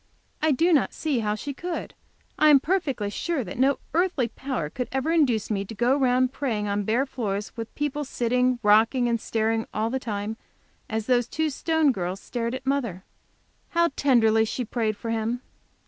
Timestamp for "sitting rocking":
8.03-9.07